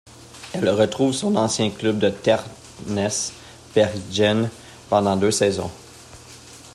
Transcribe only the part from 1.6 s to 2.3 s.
club de